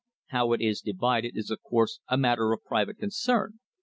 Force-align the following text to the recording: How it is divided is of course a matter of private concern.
How 0.29 0.51
it 0.53 0.61
is 0.61 0.81
divided 0.81 1.37
is 1.37 1.51
of 1.51 1.61
course 1.61 1.99
a 2.09 2.17
matter 2.17 2.51
of 2.53 2.63
private 2.63 2.97
concern. 2.97 3.59